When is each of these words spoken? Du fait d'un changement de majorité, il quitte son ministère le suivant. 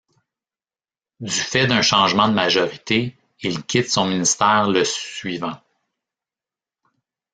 Du 1.19 1.29
fait 1.29 1.67
d'un 1.67 1.83
changement 1.83 2.27
de 2.27 2.33
majorité, 2.33 3.15
il 3.41 3.61
quitte 3.63 3.91
son 3.91 4.07
ministère 4.07 4.67
le 4.67 4.83
suivant. 4.83 5.57